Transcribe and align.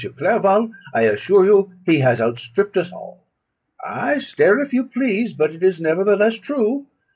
Clerval, 0.17 0.71
I 0.95 1.03
assure 1.03 1.45
you 1.45 1.73
he 1.85 1.99
has 1.99 2.19
outstript 2.19 2.75
us 2.75 2.91
all. 2.91 3.23
Ay, 3.85 4.17
stare 4.17 4.59
if 4.59 4.73
you 4.73 4.85
please; 4.85 5.33
but 5.35 5.51
it 5.53 5.61
is 5.61 5.79
nevertheless 5.79 6.39
true. 6.39 6.87